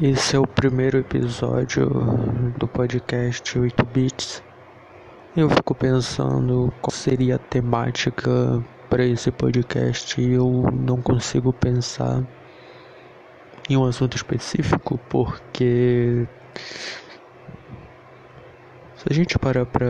[0.00, 1.90] Esse é o primeiro episódio
[2.56, 4.42] do podcast 8 Bits.
[5.36, 12.24] Eu fico pensando qual seria a temática para esse podcast e eu não consigo pensar
[13.68, 16.26] em um assunto específico porque
[18.96, 19.86] se a gente parar pra,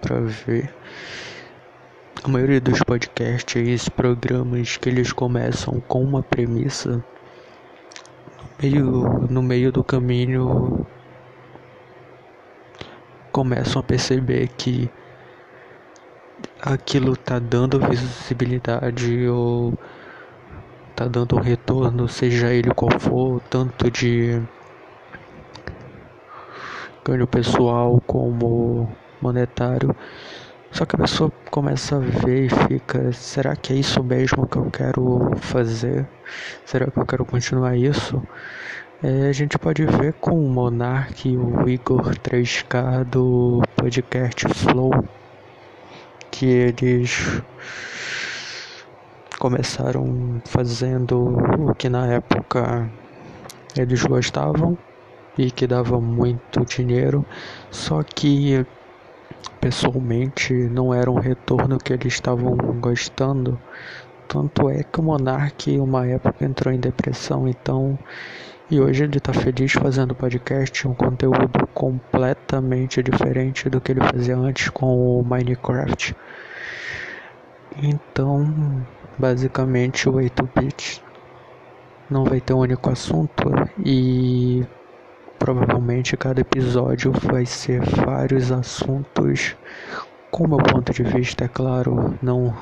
[0.00, 0.72] pra ver
[2.22, 7.04] a maioria dos podcasts, programas que eles começam com uma premissa,
[8.62, 10.86] meio, no meio do caminho
[13.32, 14.88] começam a perceber que
[16.60, 19.74] aquilo tá dando visibilidade ou
[20.94, 24.40] tá dando um retorno, seja ele qual for, tanto de
[27.04, 29.94] ganho pessoal como monetário.
[30.72, 34.56] Só que a pessoa começa a ver e fica: será que é isso mesmo que
[34.56, 36.06] eu quero fazer?
[36.64, 38.22] Será que eu quero continuar isso?
[39.02, 44.90] É, a gente pode ver com o Monark e o Igor 3K do podcast Flow
[46.30, 47.42] que eles
[49.38, 51.36] começaram fazendo
[51.68, 52.90] o que na época
[53.76, 54.78] eles gostavam
[55.36, 57.24] e que dava muito dinheiro,
[57.70, 58.64] só que
[59.60, 63.58] pessoalmente não era um retorno que eles estavam gostando.
[64.28, 67.98] Tanto é que o Monark, uma época, entrou em depressão, então.
[68.70, 74.36] E hoje ele está feliz fazendo podcast, um conteúdo completamente diferente do que ele fazia
[74.36, 76.16] antes com o Minecraft.
[77.82, 78.86] Então,
[79.18, 81.02] basicamente, o 8-bit
[82.08, 83.50] não vai ter um único assunto
[83.84, 84.64] e
[85.42, 89.56] Provavelmente cada episódio vai ser vários assuntos.
[90.30, 92.54] Com meu ponto de vista, é claro, não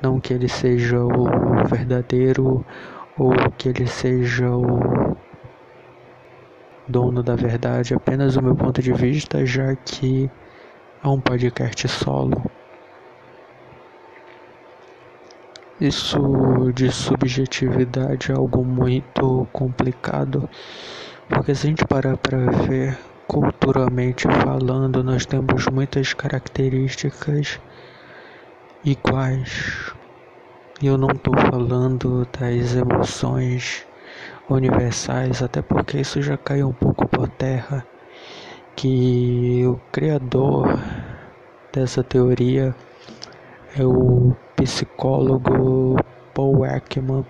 [0.00, 2.64] não que ele seja o verdadeiro
[3.18, 5.16] ou que ele seja o
[6.86, 10.30] dono da verdade, apenas o meu ponto de vista, já que
[11.02, 12.40] é um podcast solo.
[15.80, 20.48] Isso de subjetividade é algo muito complicado
[21.34, 22.96] porque se a gente parar para ver
[23.26, 27.60] culturalmente falando, nós temos muitas características
[28.84, 29.92] iguais.
[30.80, 33.84] Eu não estou falando das emoções
[34.48, 37.84] universais, até porque isso já caiu um pouco por terra.
[38.76, 40.78] Que o criador
[41.72, 42.74] dessa teoria
[43.76, 45.96] é o psicólogo
[46.32, 47.24] Paul Ekman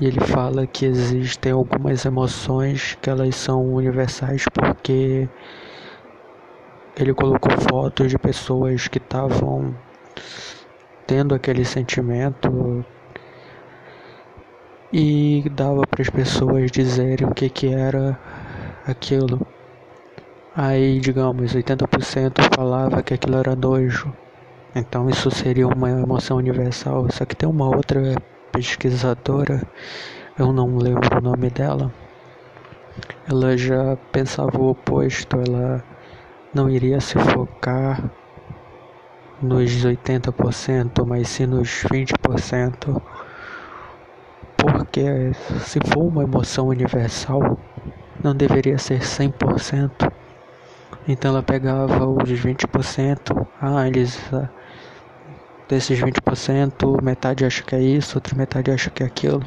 [0.00, 5.28] e ele fala que existem algumas emoções que elas são universais porque
[6.96, 9.74] ele colocou fotos de pessoas que estavam
[11.06, 12.84] tendo aquele sentimento
[14.92, 18.18] e dava para as pessoas dizerem o que que era
[18.86, 19.46] aquilo.
[20.56, 24.12] Aí, digamos, 80% falava que aquilo era nojo.
[24.74, 27.06] Então isso seria uma emoção universal.
[27.10, 28.14] Só que tem uma outra
[28.52, 29.62] pesquisadora,
[30.38, 31.92] eu não lembro o nome dela,
[33.28, 35.84] ela já pensava o oposto, ela
[36.52, 38.10] não iria se focar
[39.40, 43.00] nos 80%, mas sim nos 20%,
[44.56, 47.58] porque se for uma emoção universal,
[48.22, 50.12] não deveria ser 100%.
[51.08, 54.20] Então ela pegava os 20%, ah, eles
[55.70, 59.44] desses 20%, metade acha que é isso, outra metade acha que é aquilo.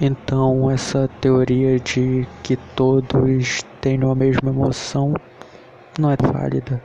[0.00, 5.14] Então, essa teoria de que todos têm a mesma emoção
[5.98, 6.80] não é válida.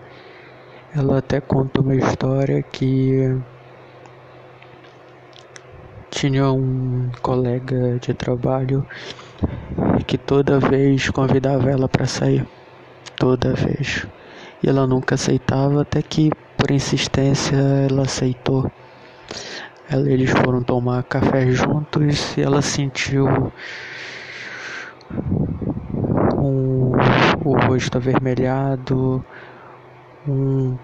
[0.96, 3.40] Ela até conta uma história que
[6.10, 8.84] tinha um colega de trabalho
[10.08, 12.44] que toda vez convidava ela para sair,
[13.18, 14.08] toda vez.
[14.64, 18.70] E ela nunca aceitava até que por insistência, ela aceitou.
[19.90, 23.28] Eles foram tomar café juntos e ela sentiu
[26.36, 26.92] um,
[27.46, 29.24] o rosto avermelhado,
[30.28, 30.78] um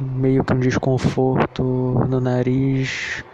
[0.00, 1.62] meio que um desconforto
[2.08, 3.24] no nariz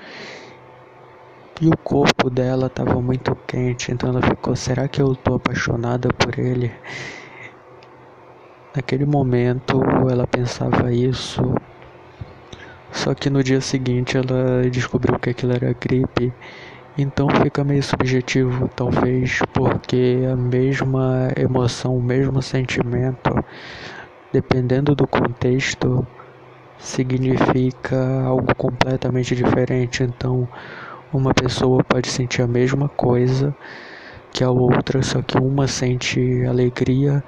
[1.60, 6.08] e o corpo dela estava muito quente, então ela ficou: será que eu estou apaixonada
[6.08, 6.72] por ele?
[8.74, 11.54] Naquele momento ela pensava isso,
[12.92, 16.32] só que no dia seguinte ela descobriu que aquilo era gripe.
[16.98, 23.32] Então fica meio subjetivo, talvez, porque a mesma emoção, o mesmo sentimento,
[24.32, 26.06] dependendo do contexto,
[26.78, 30.02] significa algo completamente diferente.
[30.02, 30.48] Então,
[31.12, 33.54] uma pessoa pode sentir a mesma coisa
[34.32, 37.22] que a outra, só que uma sente alegria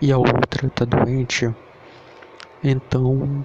[0.00, 1.50] e a outra tá doente.
[2.62, 3.44] Então,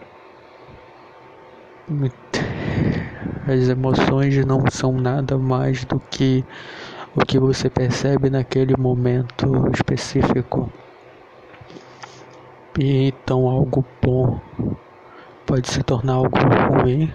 [3.47, 6.43] as emoções não são nada mais do que
[7.15, 10.69] o que você percebe naquele momento específico.
[12.77, 14.37] E então algo bom
[15.45, 17.13] pode se tornar algo ruim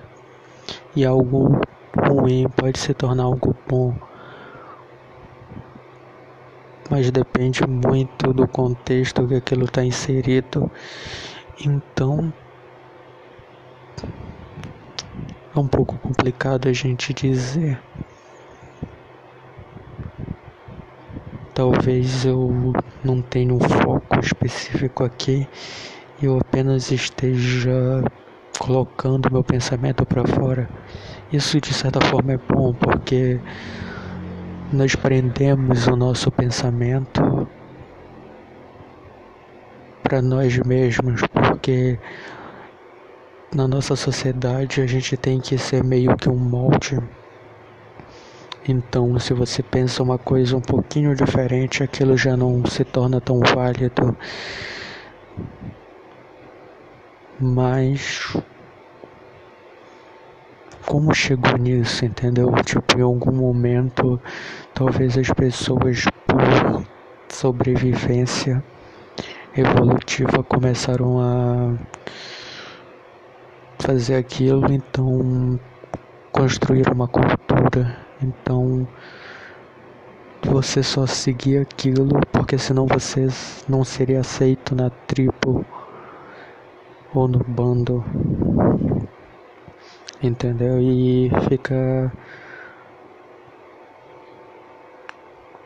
[0.96, 1.60] e algo
[1.94, 3.94] ruim pode se tornar algo bom.
[6.90, 10.70] Mas depende muito do contexto que aquilo está inserido.
[11.60, 12.32] Então
[15.54, 17.78] é um pouco complicado a gente dizer.
[21.54, 22.72] Talvez eu
[23.04, 25.46] não tenha um foco específico aqui,
[26.22, 28.02] eu apenas esteja
[28.58, 30.68] colocando meu pensamento para fora.
[31.30, 33.38] Isso de certa forma é bom porque
[34.72, 37.46] nós prendemos o nosso pensamento
[40.02, 41.98] para nós mesmos, porque
[43.54, 46.98] na nossa sociedade a gente tem que ser meio que um molde.
[48.66, 53.40] Então, se você pensa uma coisa um pouquinho diferente, aquilo já não se torna tão
[53.40, 54.16] válido.
[57.40, 58.36] Mas
[60.86, 62.52] como chegou nisso, entendeu?
[62.64, 64.20] Tipo, em algum momento,
[64.72, 66.84] talvez as pessoas por
[67.28, 68.62] sobrevivência
[69.56, 71.74] evolutiva começaram a
[73.82, 75.58] fazer aquilo, então
[76.30, 77.98] construir uma cultura.
[78.22, 78.86] Então
[80.44, 83.26] você só seguia aquilo porque senão você
[83.68, 85.66] não seria aceito na tribo
[87.12, 88.04] ou no bando.
[90.22, 90.80] Entendeu?
[90.80, 92.12] E fica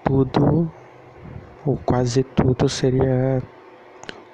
[0.03, 0.73] tudo
[1.67, 3.43] ou quase tudo seria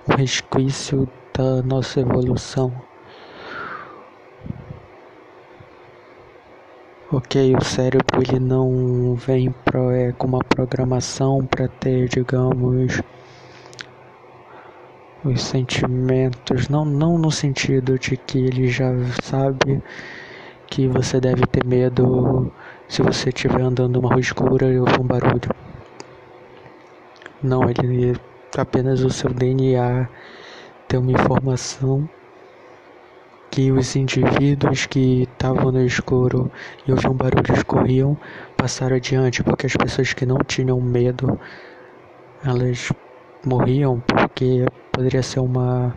[0.08, 2.91] um resquício da nossa evolução.
[7.14, 13.02] Ok, o cérebro ele não vem pro, é, com uma programação para ter, digamos,
[15.22, 18.90] os sentimentos, não, não no sentido de que ele já
[19.22, 19.82] sabe
[20.66, 22.50] que você deve ter medo
[22.88, 25.50] se você estiver andando numa rua escura e ouvir um barulho.
[27.42, 28.18] Não, ele
[28.56, 30.08] apenas o seu DNA
[30.88, 32.08] tem uma informação
[33.52, 36.50] que os indivíduos que estavam no escuro
[36.86, 38.16] e ouviam barulhos corriam
[38.56, 41.38] passaram adiante, porque as pessoas que não tinham medo,
[42.42, 42.90] elas
[43.44, 45.94] morriam porque poderia ser uma,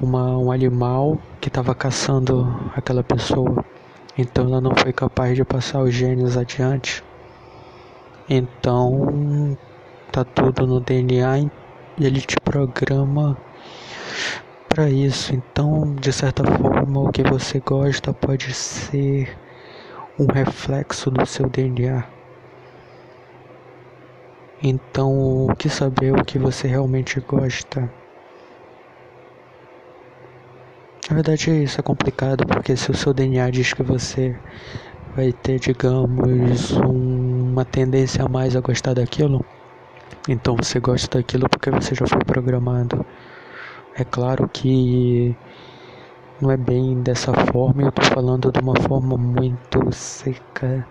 [0.00, 3.64] uma um animal que estava caçando aquela pessoa.
[4.16, 7.02] Então ela não foi capaz de passar os genes adiante.
[8.30, 9.58] Então
[10.12, 11.50] tá tudo no DNA
[11.98, 13.36] ele te programa
[14.76, 15.34] para isso.
[15.34, 19.34] Então, de certa forma, o que você gosta pode ser
[20.18, 22.04] um reflexo do seu DNA.
[24.62, 25.08] Então,
[25.46, 27.90] o que saber o que você realmente gosta?
[31.08, 34.36] Na verdade, isso é complicado porque se o seu DNA diz que você
[35.16, 39.42] vai ter, digamos, um, uma tendência a mais a gostar daquilo,
[40.28, 43.06] então você gosta daquilo porque você já foi programado.
[43.98, 45.34] É claro que
[46.38, 50.86] não é bem dessa forma, eu estou falando de uma forma muito seca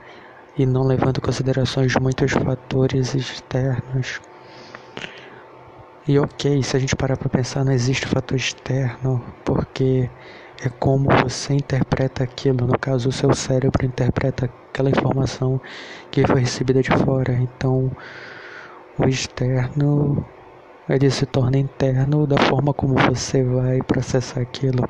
[0.57, 4.19] e não levando em considerações muitos fatores externos.
[6.07, 10.09] E ok, se a gente parar para pensar, não existe fator externo, porque
[10.63, 12.65] é como você interpreta aquilo.
[12.65, 15.62] No caso, o seu cérebro interpreta aquela informação
[16.09, 17.33] que foi recebida de fora.
[17.33, 17.91] Então,
[18.97, 20.25] o externo
[20.87, 24.87] ele se torna interno da forma como você vai processar aquilo.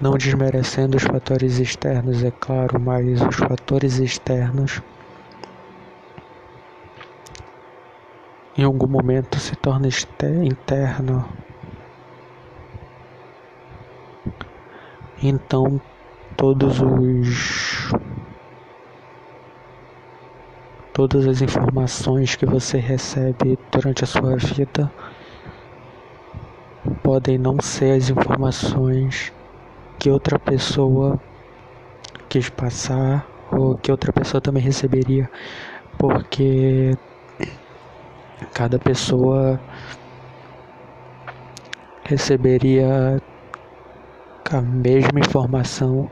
[0.00, 4.82] Não desmerecendo os fatores externos, é claro, mas os fatores externos
[8.56, 9.88] em algum momento se torna
[10.44, 11.28] interno.
[15.22, 15.80] Então
[16.36, 17.92] todos os
[21.08, 24.92] todas as informações que você recebe durante a sua vida
[27.02, 29.32] podem não ser as informações
[29.98, 31.18] que outra pessoa
[32.28, 35.30] quis passar ou que outra pessoa também receberia,
[35.98, 36.92] porque
[38.52, 39.58] cada pessoa
[42.04, 43.16] receberia
[44.50, 46.10] a mesma informação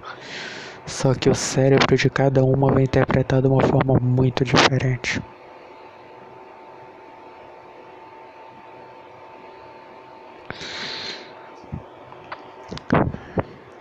[0.88, 5.20] Só que o cérebro de cada uma vai interpretar de uma forma muito diferente.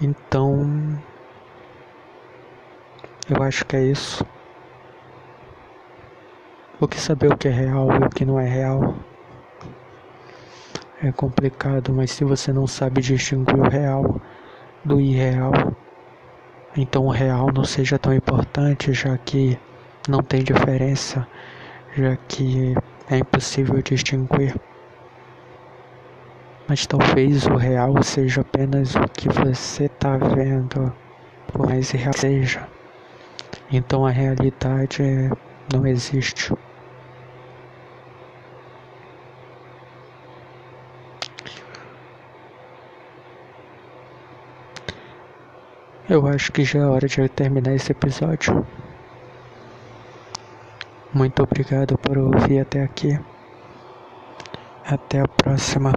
[0.01, 1.01] Então,
[3.29, 4.23] eu acho que é isso.
[6.77, 8.95] Porque saber o que é real e o que não é real
[11.01, 14.21] é complicado, mas se você não sabe distinguir o real
[14.83, 15.53] do irreal,
[16.77, 19.57] então o real não seja tão importante, já que
[20.07, 21.27] não tem diferença,
[21.95, 22.75] já que
[23.09, 24.55] é impossível distinguir.
[26.67, 30.93] Mas talvez o real seja apenas o que você está vendo,
[31.47, 32.67] por mais real seja.
[33.71, 35.31] Então a realidade é,
[35.73, 36.53] não existe.
[46.09, 48.65] Eu acho que já é hora de eu terminar esse episódio.
[51.13, 53.19] Muito obrigado por ouvir até aqui.
[54.85, 55.91] Até a próxima.